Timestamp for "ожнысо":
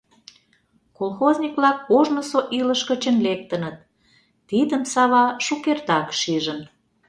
1.97-2.39